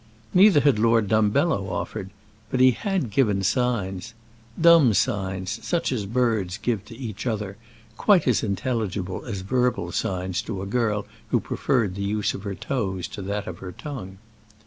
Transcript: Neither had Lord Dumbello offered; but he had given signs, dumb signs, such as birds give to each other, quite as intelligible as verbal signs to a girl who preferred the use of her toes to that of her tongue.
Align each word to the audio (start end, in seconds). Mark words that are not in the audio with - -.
Neither 0.33 0.61
had 0.61 0.79
Lord 0.79 1.07
Dumbello 1.09 1.69
offered; 1.69 2.09
but 2.49 2.59
he 2.59 2.71
had 2.71 3.11
given 3.11 3.43
signs, 3.43 4.15
dumb 4.59 4.95
signs, 4.95 5.59
such 5.63 5.91
as 5.91 6.07
birds 6.07 6.57
give 6.57 6.83
to 6.85 6.97
each 6.97 7.27
other, 7.27 7.55
quite 7.97 8.27
as 8.27 8.41
intelligible 8.41 9.23
as 9.25 9.41
verbal 9.41 9.91
signs 9.91 10.41
to 10.41 10.63
a 10.63 10.65
girl 10.65 11.05
who 11.29 11.39
preferred 11.39 11.93
the 11.93 12.01
use 12.01 12.33
of 12.33 12.41
her 12.41 12.55
toes 12.55 13.07
to 13.09 13.21
that 13.21 13.45
of 13.45 13.59
her 13.59 13.71
tongue. 13.73 14.17